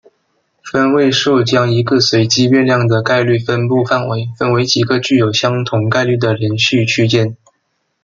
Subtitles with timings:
[0.63, 7.37] 分位数将一个随机变量的概率分布范围分为几个具有相同概率的连续区间。